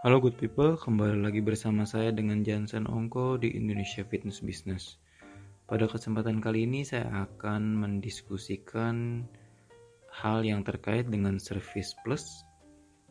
Halo 0.00 0.16
good 0.16 0.40
people, 0.40 0.80
kembali 0.80 1.28
lagi 1.28 1.44
bersama 1.44 1.84
saya 1.84 2.08
dengan 2.08 2.40
Jansen 2.40 2.88
Ongko 2.88 3.36
di 3.36 3.52
Indonesia 3.52 4.00
Fitness 4.00 4.40
Business. 4.40 4.96
Pada 5.68 5.84
kesempatan 5.84 6.40
kali 6.40 6.64
ini 6.64 6.88
saya 6.88 7.28
akan 7.28 7.76
mendiskusikan 7.84 9.28
hal 10.08 10.40
yang 10.40 10.64
terkait 10.64 11.04
dengan 11.12 11.36
Service 11.36 11.92
Plus, 12.00 12.24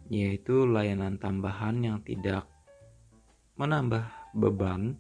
yaitu 0.10 0.66
layanan 0.66 1.22
tambahan 1.22 1.78
yang 1.78 2.02
tidak 2.02 2.50
menambah 3.62 4.10
beban 4.34 4.98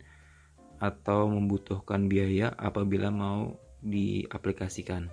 atau 0.77 1.25
membutuhkan 1.25 2.05
biaya 2.05 2.53
apabila 2.53 3.09
mau 3.09 3.57
diaplikasikan. 3.81 5.09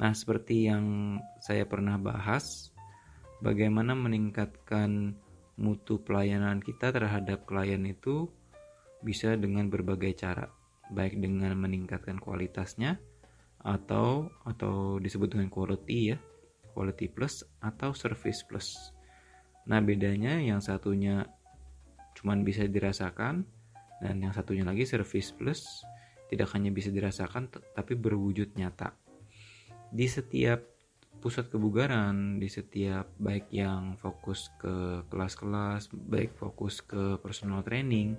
Nah, 0.00 0.16
seperti 0.16 0.64
yang 0.64 1.20
saya 1.44 1.68
pernah 1.68 2.00
bahas, 2.00 2.72
bagaimana 3.44 3.92
meningkatkan 3.92 5.20
mutu 5.54 6.02
pelayanan 6.02 6.58
kita 6.58 6.90
terhadap 6.90 7.46
klien 7.46 7.82
itu 7.86 8.26
bisa 9.04 9.36
dengan 9.38 9.68
berbagai 9.70 10.16
cara, 10.16 10.48
baik 10.90 11.20
dengan 11.20 11.54
meningkatkan 11.54 12.18
kualitasnya 12.18 12.98
atau 13.64 14.28
atau 14.44 14.98
disebut 14.98 15.36
dengan 15.36 15.48
quality 15.48 15.98
ya, 16.14 16.18
quality 16.74 17.06
plus 17.12 17.46
atau 17.62 17.94
service 17.94 18.42
plus. 18.44 18.92
Nah, 19.64 19.80
bedanya 19.80 20.42
yang 20.42 20.60
satunya 20.60 21.24
cuman 22.18 22.44
bisa 22.44 22.66
dirasakan 22.68 23.46
dan 24.02 24.14
yang 24.20 24.34
satunya 24.34 24.66
lagi 24.66 24.84
service 24.84 25.32
plus 25.32 25.84
tidak 26.28 26.50
hanya 26.56 26.74
bisa 26.74 26.90
dirasakan 26.90 27.48
tapi 27.72 27.94
berwujud 27.94 28.58
nyata. 28.58 28.92
Di 29.94 30.10
setiap 30.10 30.73
pusat 31.22 31.48
kebugaran 31.48 32.36
di 32.38 32.48
setiap 32.48 33.08
baik 33.16 33.48
yang 33.52 33.96
fokus 33.96 34.52
ke 34.60 35.04
kelas-kelas, 35.08 35.88
baik 35.92 36.36
fokus 36.36 36.84
ke 36.84 37.16
personal 37.20 37.64
training 37.64 38.16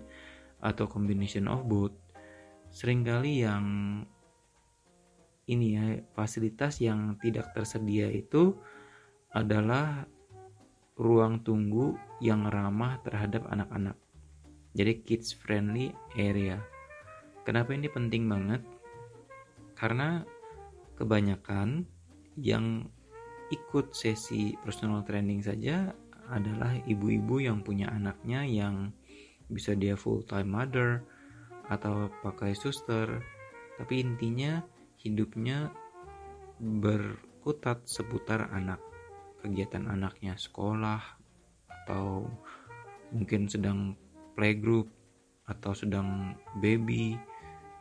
atau 0.63 0.89
combination 0.89 1.45
of 1.45 1.63
both, 1.65 1.93
sering 2.73 3.05
kali 3.05 3.45
yang 3.45 3.65
ini 5.45 5.77
ya 5.77 5.85
fasilitas 6.17 6.81
yang 6.81 7.21
tidak 7.21 7.53
tersedia 7.53 8.09
itu 8.09 8.57
adalah 9.29 10.09
ruang 10.97 11.43
tunggu 11.45 11.93
yang 12.23 12.49
ramah 12.49 12.97
terhadap 13.05 13.45
anak-anak. 13.51 13.99
Jadi 14.75 15.05
kids 15.05 15.31
friendly 15.31 15.93
area. 16.17 16.59
Kenapa 17.45 17.77
ini 17.77 17.87
penting 17.87 18.25
banget? 18.25 18.63
Karena 19.77 20.23
kebanyakan 20.95 21.85
yang 22.35 22.87
ikut 23.53 23.93
sesi 23.93 24.57
personal 24.59 25.05
training 25.05 25.43
saja 25.43 25.93
adalah 26.31 26.73
ibu-ibu 26.89 27.37
yang 27.37 27.61
punya 27.61 27.91
anaknya 27.93 28.41
yang 28.41 28.89
bisa 29.45 29.77
dia 29.77 29.93
full 29.93 30.25
time 30.25 30.49
mother 30.49 31.05
atau 31.69 32.09
pakai 32.25 32.57
suster. 32.57 33.21
Tapi 33.75 34.01
intinya 34.01 34.63
hidupnya 34.97 35.69
berkutat 36.57 37.83
seputar 37.85 38.49
anak 38.55 38.79
kegiatan 39.43 39.85
anaknya 39.85 40.33
sekolah 40.39 41.03
atau 41.69 42.25
mungkin 43.13 43.45
sedang 43.45 43.93
playgroup 44.33 44.89
atau 45.45 45.77
sedang 45.77 46.33
baby. 46.57 47.13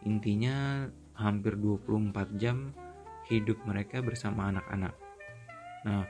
Intinya 0.05 0.84
hampir 1.16 1.56
24 1.56 2.36
jam 2.36 2.77
hidup 3.31 3.57
mereka 3.65 4.05
bersama 4.05 4.53
anak-anak 4.53 4.95
Nah, 5.85 6.09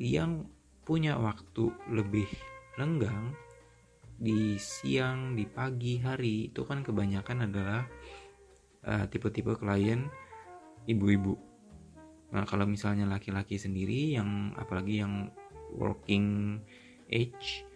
yang 0.00 0.48
punya 0.82 1.20
waktu 1.20 1.68
lebih 1.92 2.28
lenggang 2.80 3.36
di 4.18 4.56
siang, 4.56 5.36
di 5.36 5.44
pagi 5.44 6.00
hari 6.00 6.50
itu 6.50 6.64
kan 6.64 6.80
kebanyakan 6.80 7.52
adalah 7.52 7.84
uh, 8.88 9.04
tipe-tipe 9.06 9.52
klien 9.60 10.08
ibu-ibu. 10.88 11.36
Nah, 12.32 12.48
kalau 12.48 12.64
misalnya 12.64 13.04
laki-laki 13.04 13.60
sendiri 13.60 14.16
yang 14.16 14.56
apalagi 14.56 15.04
yang 15.04 15.28
working 15.76 16.58
age 17.12 17.68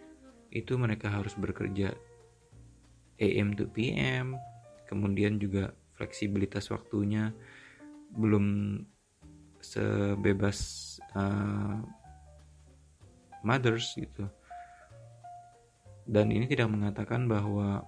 itu 0.49 0.73
mereka 0.77 1.13
harus 1.13 1.37
bekerja 1.37 1.93
AM 3.21 3.53
to 3.53 3.69
PM, 3.69 4.33
kemudian 4.89 5.37
juga 5.37 5.77
fleksibilitas 5.93 6.73
waktunya 6.73 7.29
belum 8.13 8.79
sebebas 9.63 10.57
uh, 11.15 11.79
mothers 13.43 13.95
gitu. 13.95 14.27
Dan 16.03 16.31
ini 16.35 16.45
tidak 16.51 16.67
mengatakan 16.67 17.31
bahwa 17.31 17.87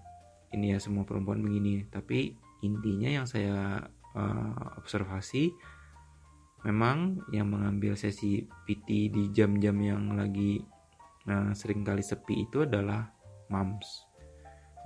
ini 0.56 0.76
ya 0.76 0.80
semua 0.80 1.04
perempuan 1.04 1.44
begini. 1.44 1.84
Tapi 1.92 2.32
intinya 2.64 3.12
yang 3.12 3.28
saya 3.28 3.84
uh, 4.16 4.80
observasi 4.80 5.52
memang 6.66 7.22
yang 7.30 7.52
mengambil 7.52 7.94
sesi 7.94 8.42
PT 8.66 9.14
di 9.14 9.24
jam-jam 9.36 9.76
yang 9.78 10.18
lagi 10.18 10.64
uh, 11.30 11.52
sering 11.54 11.86
kali 11.86 12.02
sepi 12.02 12.48
itu 12.48 12.66
adalah 12.66 13.12
moms. 13.52 14.08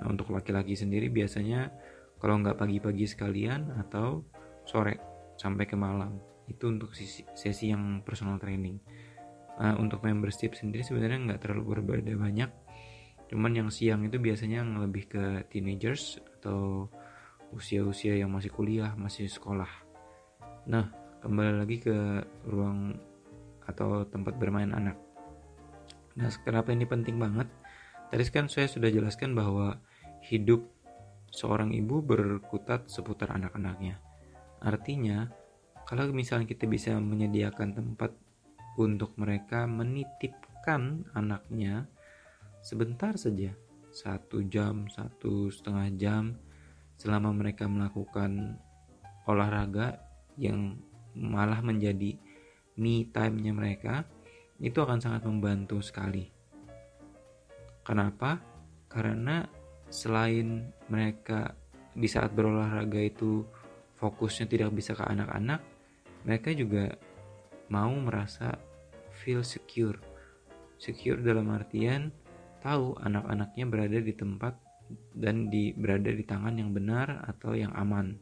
Nah 0.02 0.12
untuk 0.12 0.34
laki-laki 0.36 0.76
sendiri 0.76 1.08
biasanya 1.08 1.72
kalau 2.20 2.36
nggak 2.44 2.60
pagi-pagi 2.60 3.08
sekalian 3.08 3.80
atau 3.80 4.28
sore 4.68 5.09
sampai 5.40 5.64
ke 5.64 5.80
malam. 5.80 6.20
Itu 6.52 6.68
untuk 6.68 6.92
sesi, 6.92 7.24
sesi 7.32 7.72
yang 7.72 8.04
personal 8.04 8.36
training. 8.36 8.84
Uh, 9.60 9.76
untuk 9.80 10.04
membership 10.04 10.56
sendiri 10.56 10.84
sebenarnya 10.84 11.20
nggak 11.32 11.42
terlalu 11.48 11.80
berbeda 11.80 12.12
banyak. 12.20 12.52
Cuman 13.32 13.56
yang 13.56 13.70
siang 13.72 14.04
itu 14.04 14.20
biasanya 14.20 14.64
yang 14.64 14.84
lebih 14.84 15.08
ke 15.08 15.24
teenagers 15.48 16.20
atau 16.40 16.92
usia-usia 17.56 18.20
yang 18.20 18.32
masih 18.32 18.52
kuliah 18.52 18.96
masih 19.00 19.28
sekolah. 19.32 19.68
Nah 20.68 20.92
kembali 21.20 21.60
lagi 21.60 21.78
ke 21.84 21.98
ruang 22.48 22.96
atau 23.68 24.08
tempat 24.08 24.40
bermain 24.40 24.72
anak. 24.72 24.96
Nah 26.16 26.32
kenapa 26.42 26.72
ini 26.72 26.88
penting 26.88 27.20
banget? 27.20 27.48
Tadi 28.10 28.24
kan 28.32 28.48
saya 28.50 28.66
sudah 28.66 28.90
jelaskan 28.90 29.38
bahwa 29.38 29.78
hidup 30.26 30.66
seorang 31.30 31.76
ibu 31.76 32.02
berkutat 32.02 32.90
seputar 32.90 33.36
anak-anaknya 33.38 34.09
artinya 34.62 35.28
kalau 35.88 36.12
misalnya 36.14 36.46
kita 36.46 36.70
bisa 36.70 36.94
menyediakan 37.00 37.74
tempat 37.74 38.12
untuk 38.78 39.16
mereka 39.18 39.66
menitipkan 39.66 41.08
anaknya 41.16 41.88
sebentar 42.62 43.16
saja 43.16 43.56
satu 43.90 44.46
jam 44.46 44.86
satu 44.92 45.50
setengah 45.50 45.88
jam 45.98 46.24
selama 47.00 47.32
mereka 47.32 47.66
melakukan 47.66 48.60
olahraga 49.26 50.04
yang 50.36 50.78
malah 51.16 51.64
menjadi 51.64 52.16
me 52.80 53.08
time-nya 53.12 53.52
mereka 53.52 54.08
itu 54.60 54.76
akan 54.80 55.00
sangat 55.00 55.24
membantu 55.24 55.80
sekali. 55.80 56.28
Kenapa? 57.84 58.40
Karena 58.92 59.48
selain 59.88 60.70
mereka 60.92 61.56
di 61.96 62.06
saat 62.06 62.36
berolahraga 62.36 63.00
itu 63.00 63.44
fokusnya 64.00 64.48
tidak 64.48 64.72
bisa 64.72 64.96
ke 64.96 65.04
anak-anak, 65.04 65.60
mereka 66.24 66.56
juga 66.56 66.96
mau 67.68 67.92
merasa 68.00 68.56
feel 69.12 69.44
secure. 69.44 70.00
Secure 70.80 71.20
dalam 71.20 71.52
artian 71.52 72.10
tahu 72.64 72.96
anak-anaknya 73.00 73.66
berada 73.68 74.00
di 74.00 74.16
tempat 74.16 74.56
dan 75.14 75.52
di 75.52 75.76
berada 75.76 76.10
di 76.10 76.24
tangan 76.24 76.56
yang 76.56 76.72
benar 76.72 77.28
atau 77.28 77.54
yang 77.54 77.76
aman. 77.76 78.16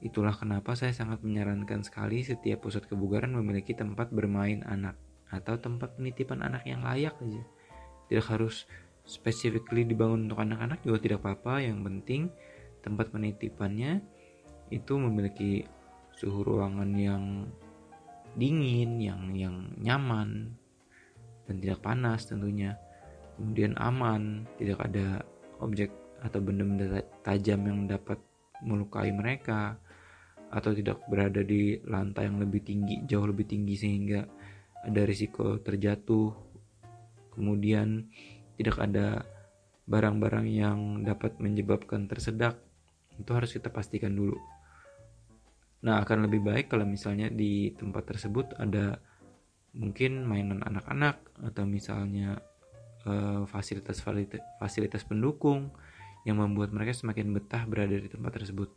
Itulah 0.00 0.32
kenapa 0.32 0.72
saya 0.72 0.96
sangat 0.96 1.20
menyarankan 1.20 1.84
sekali 1.84 2.24
setiap 2.24 2.64
pusat 2.64 2.88
kebugaran 2.88 3.36
memiliki 3.36 3.76
tempat 3.76 4.08
bermain 4.08 4.64
anak 4.64 4.96
atau 5.28 5.60
tempat 5.60 6.00
penitipan 6.00 6.40
anak 6.40 6.64
yang 6.64 6.80
layak 6.80 7.14
aja. 7.20 7.44
Tidak 8.08 8.26
harus 8.26 8.64
specifically 9.04 9.84
dibangun 9.84 10.26
untuk 10.26 10.40
anak-anak 10.40 10.80
juga 10.82 10.98
tidak 11.04 11.18
apa-apa 11.22 11.62
yang 11.62 11.84
penting 11.84 12.32
tempat 12.80 13.12
penitipannya 13.12 14.00
itu 14.70 14.94
memiliki 14.96 15.66
suhu 16.14 16.46
ruangan 16.46 16.90
yang 16.94 17.24
dingin, 18.38 19.02
yang 19.02 19.34
yang 19.34 19.56
nyaman 19.82 20.54
dan 21.50 21.56
tidak 21.58 21.82
panas 21.82 22.26
tentunya. 22.30 22.78
Kemudian 23.34 23.74
aman, 23.80 24.46
tidak 24.60 24.84
ada 24.86 25.24
objek 25.64 25.90
atau 26.20 26.38
benda-benda 26.44 27.00
tajam 27.24 27.64
yang 27.64 27.88
dapat 27.88 28.20
melukai 28.60 29.10
mereka 29.10 29.80
atau 30.52 30.76
tidak 30.76 31.00
berada 31.08 31.40
di 31.40 31.80
lantai 31.88 32.28
yang 32.28 32.38
lebih 32.38 32.60
tinggi, 32.60 33.00
jauh 33.08 33.24
lebih 33.24 33.48
tinggi 33.48 33.74
sehingga 33.80 34.20
ada 34.84 35.02
risiko 35.08 35.56
terjatuh. 35.58 36.36
Kemudian 37.32 38.10
tidak 38.60 38.76
ada 38.76 39.24
barang-barang 39.88 40.46
yang 40.50 40.78
dapat 41.02 41.40
menyebabkan 41.40 42.06
tersedak. 42.06 42.60
Itu 43.16 43.32
harus 43.32 43.56
kita 43.56 43.72
pastikan 43.72 44.12
dulu. 44.12 44.59
Nah, 45.80 46.04
akan 46.04 46.28
lebih 46.28 46.44
baik 46.44 46.68
kalau 46.68 46.84
misalnya 46.84 47.32
di 47.32 47.72
tempat 47.72 48.04
tersebut 48.12 48.52
ada 48.60 49.00
mungkin 49.72 50.26
mainan 50.26 50.60
anak-anak 50.66 51.22
atau 51.40 51.64
misalnya 51.64 52.42
uh, 53.06 53.46
fasilitas 53.46 54.02
fasilitas 54.58 55.06
pendukung 55.06 55.72
yang 56.28 56.36
membuat 56.36 56.74
mereka 56.76 56.92
semakin 56.92 57.32
betah 57.32 57.64
berada 57.64 57.96
di 57.96 58.08
tempat 58.12 58.32
tersebut. 58.36 58.68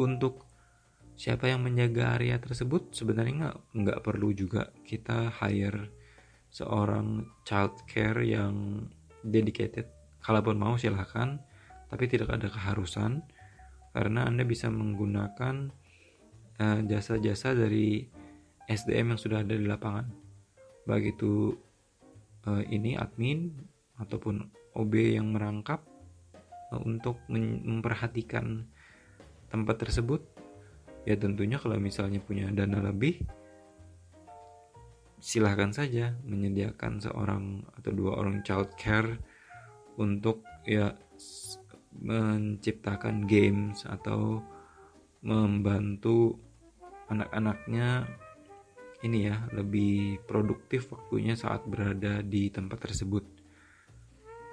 Untuk 0.00 0.48
siapa 1.20 1.52
yang 1.52 1.60
menjaga 1.60 2.16
area 2.16 2.40
tersebut 2.40 2.96
sebenarnya 2.96 3.34
nggak 3.44 3.58
nggak 3.76 4.00
perlu 4.00 4.32
juga 4.32 4.72
kita 4.88 5.28
hire 5.28 5.92
seorang 6.48 7.28
child 7.44 7.84
care 7.84 8.24
yang 8.24 8.88
dedicated. 9.20 9.88
Kalaupun 10.22 10.54
mau 10.54 10.78
silahkan, 10.78 11.42
tapi 11.90 12.06
tidak 12.06 12.30
ada 12.30 12.46
keharusan 12.46 13.20
karena 13.92 14.24
anda 14.24 14.42
bisa 14.48 14.72
menggunakan 14.72 15.68
eh, 16.56 16.80
jasa-jasa 16.88 17.52
uh, 17.52 17.56
dari 17.56 18.08
SDM 18.66 19.14
yang 19.14 19.20
sudah 19.20 19.44
ada 19.44 19.52
di 19.52 19.68
lapangan. 19.68 20.08
Baik 20.88 21.16
itu 21.16 21.52
uh, 22.48 22.62
ini 22.66 22.96
admin 22.96 23.52
ataupun 24.00 24.48
OB 24.72 24.92
yang 25.20 25.30
merangkap 25.36 25.84
uh, 26.72 26.80
untuk 26.82 27.20
memperhatikan 27.28 28.64
tempat 29.52 29.84
tersebut 29.84 30.24
ya 31.04 31.18
tentunya 31.18 31.60
kalau 31.60 31.76
misalnya 31.76 32.22
punya 32.22 32.48
dana 32.54 32.80
lebih 32.80 33.20
silahkan 35.22 35.70
saja 35.70 36.18
menyediakan 36.26 36.98
seorang 36.98 37.62
atau 37.78 37.90
dua 37.94 38.18
orang 38.18 38.42
child 38.42 38.74
care 38.74 39.20
untuk 40.00 40.42
ya 40.66 40.96
menciptakan 42.00 43.28
games 43.28 43.84
atau 43.84 44.40
membantu 45.22 46.34
anak-anaknya 47.12 48.08
ini 49.02 49.26
ya 49.26 49.36
lebih 49.50 50.22
produktif 50.24 50.94
waktunya 50.94 51.34
saat 51.34 51.66
berada 51.66 52.22
di 52.22 52.48
tempat 52.48 52.78
tersebut. 52.88 53.24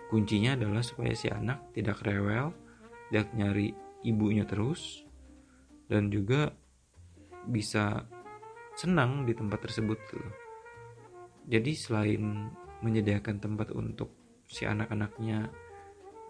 Kuncinya 0.10 0.58
adalah 0.58 0.82
supaya 0.82 1.14
si 1.14 1.30
anak 1.30 1.70
tidak 1.72 2.02
rewel, 2.02 2.50
tidak 3.10 3.30
nyari 3.38 3.70
ibunya 4.02 4.42
terus, 4.50 5.06
dan 5.86 6.10
juga 6.10 6.50
bisa 7.46 8.10
senang 8.74 9.30
di 9.30 9.38
tempat 9.38 9.70
tersebut. 9.70 10.00
Jadi 11.46 11.72
selain 11.78 12.50
menyediakan 12.82 13.38
tempat 13.38 13.70
untuk 13.74 14.10
si 14.50 14.66
anak-anaknya 14.66 15.69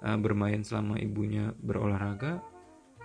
uh, 0.03 0.17
bermain 0.19 0.61
selama 0.61 0.99
ibunya 0.99 1.51
berolahraga, 1.59 2.43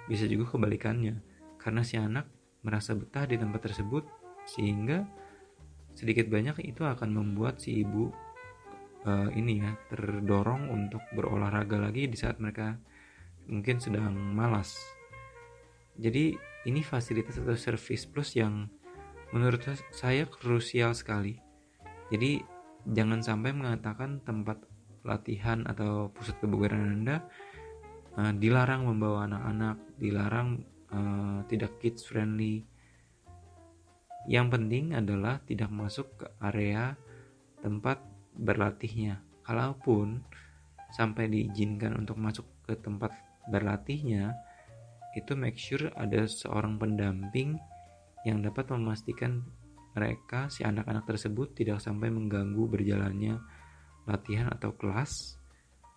bisa 0.07 0.29
juga 0.29 0.55
kebalikannya, 0.55 1.19
karena 1.57 1.83
si 1.83 1.97
anak 1.97 2.29
merasa 2.65 2.97
betah 2.97 3.29
di 3.29 3.37
tempat 3.37 3.61
tersebut 3.61 4.05
sehingga 4.45 5.05
sedikit 5.95 6.29
banyak 6.29 6.61
itu 6.65 6.83
akan 6.85 7.13
membuat 7.13 7.61
si 7.63 7.85
ibu 7.85 8.11
uh, 9.07 9.29
ini 9.33 9.63
ya 9.63 9.73
terdorong 9.93 10.73
untuk 10.73 11.01
berolahraga 11.15 11.79
lagi 11.79 12.09
di 12.09 12.17
saat 12.19 12.41
mereka 12.41 12.77
mungkin 13.47 13.79
sedang 13.79 14.17
malas. 14.17 14.75
Jadi 15.95 16.35
ini 16.67 16.81
fasilitas 16.83 17.39
atau 17.39 17.55
service 17.55 18.09
plus 18.09 18.35
yang 18.35 18.67
menurut 19.31 19.63
saya 19.95 20.27
krusial 20.27 20.97
sekali. 20.97 21.39
Jadi 22.11 22.43
jangan 22.89 23.23
sampai 23.23 23.55
mengatakan 23.55 24.25
tempat 24.25 24.59
latihan 25.05 25.63
atau 25.69 26.11
pusat 26.11 26.41
kebugaran 26.41 27.01
Anda 27.01 27.17
uh, 28.17 28.33
dilarang 28.35 28.89
membawa 28.89 29.29
anak-anak, 29.29 29.77
dilarang 30.01 30.49
uh, 30.91 31.45
tidak 31.47 31.77
kids 31.79 32.09
friendly 32.09 32.65
yang 34.25 34.49
penting 34.49 34.97
adalah 34.97 35.37
tidak 35.45 35.69
masuk 35.69 36.09
ke 36.17 36.27
area 36.41 36.97
tempat 37.61 38.01
berlatihnya. 38.33 39.21
Kalaupun 39.45 40.25
sampai 40.97 41.29
diizinkan 41.29 41.93
untuk 41.93 42.17
masuk 42.17 42.49
ke 42.65 42.73
tempat 42.81 43.13
berlatihnya, 43.53 44.33
itu 45.13 45.37
make 45.37 45.61
sure 45.61 45.93
ada 45.93 46.25
seorang 46.25 46.81
pendamping 46.81 47.61
yang 48.25 48.41
dapat 48.41 48.73
memastikan 48.73 49.45
mereka 49.93 50.49
si 50.49 50.65
anak-anak 50.65 51.05
tersebut 51.05 51.53
tidak 51.53 51.79
sampai 51.85 52.09
mengganggu 52.09 52.65
berjalannya 52.67 53.39
latihan 54.05 54.53
atau 54.53 54.73
kelas 54.77 55.41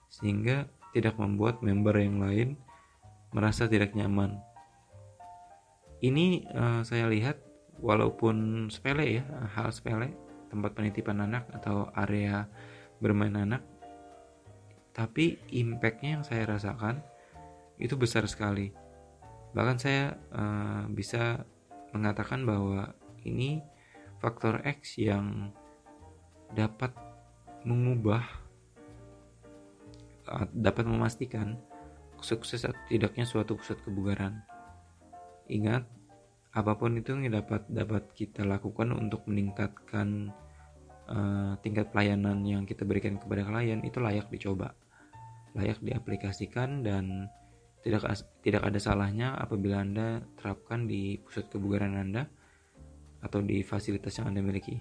sehingga 0.07 0.67
tidak 0.95 1.19
membuat 1.19 1.59
member 1.59 1.95
yang 1.99 2.23
lain 2.23 2.55
merasa 3.35 3.67
tidak 3.67 3.91
nyaman. 3.93 4.39
Ini 5.99 6.47
uh, 6.53 6.81
saya 6.87 7.09
lihat 7.11 7.41
walaupun 7.81 8.67
sepele 8.73 9.21
ya 9.21 9.23
hal 9.53 9.69
sepele 9.69 10.13
tempat 10.49 10.73
penitipan 10.73 11.21
anak 11.21 11.49
atau 11.53 11.89
area 11.93 12.47
bermain 12.97 13.33
anak 13.37 13.61
tapi 14.97 15.37
impactnya 15.53 16.17
yang 16.17 16.25
saya 16.25 16.49
rasakan 16.49 17.05
itu 17.77 17.93
besar 17.93 18.25
sekali 18.25 18.73
bahkan 19.53 19.77
saya 19.77 20.17
uh, 20.33 20.89
bisa 20.89 21.45
mengatakan 21.93 22.41
bahwa 22.41 22.97
ini 23.21 23.61
faktor 24.17 24.65
X 24.65 24.97
yang 24.97 25.53
dapat 26.57 26.93
mengubah 27.65 28.21
uh, 30.29 30.45
dapat 30.53 30.85
memastikan 30.85 31.57
sukses 32.21 32.65
atau 32.65 32.77
tidaknya 32.89 33.25
suatu 33.25 33.57
pusat 33.57 33.79
kebugaran. 33.81 34.41
Ingat 35.47 35.87
apa 36.57 36.73
pun 36.73 36.97
itu 36.97 37.13
yang 37.13 37.37
dapat 37.37 37.69
dapat 37.69 38.09
kita 38.17 38.41
lakukan 38.41 38.89
untuk 38.89 39.29
meningkatkan 39.29 40.33
uh, 41.05 41.53
tingkat 41.61 41.93
pelayanan 41.93 42.41
yang 42.43 42.65
kita 42.65 42.81
berikan 42.81 43.21
kepada 43.21 43.45
klien 43.45 43.79
itu 43.85 44.01
layak 44.01 44.27
dicoba 44.33 44.73
layak 45.53 45.77
diaplikasikan 45.81 46.81
dan 46.81 47.29
tidak 47.85 48.03
tidak 48.41 48.61
ada 48.65 48.79
salahnya 48.81 49.37
apabila 49.37 49.85
anda 49.85 50.25
terapkan 50.37 50.89
di 50.89 51.21
pusat 51.21 51.47
kebugaran 51.49 51.93
anda 51.97 52.25
atau 53.21 53.41
di 53.41 53.61
fasilitas 53.61 54.17
yang 54.17 54.33
anda 54.33 54.41
miliki 54.41 54.77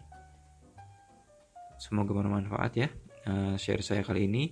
semoga 1.77 2.13
bermanfaat 2.17 2.73
ya 2.77 2.89
uh, 3.27 3.55
share 3.59 3.83
saya 3.83 4.03
kali 4.07 4.31
ini. 4.31 4.45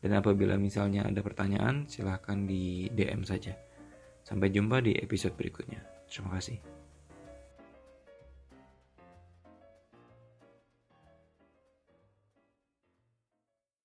Dan 0.00 0.16
apabila 0.16 0.56
misalnya 0.56 1.04
ada 1.04 1.20
pertanyaan 1.20 1.84
silahkan 1.84 2.48
di 2.48 2.88
DM 2.88 3.20
saja. 3.20 3.52
Sampai 4.24 4.48
jumpa 4.48 4.80
di 4.80 4.96
episode 4.96 5.36
berikutnya. 5.36 5.84
Terima 6.08 6.40
kasih. 6.40 6.79